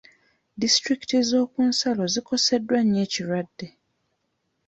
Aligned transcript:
Disitulikiti 0.61 1.17
z'okunsalo 1.29 2.03
zikoseddwa 2.13 2.77
nnyo 2.83 2.99
ekirwadde. 3.07 3.67